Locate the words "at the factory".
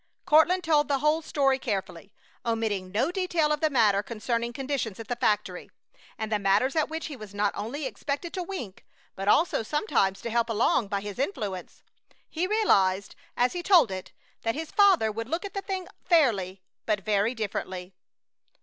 4.99-5.69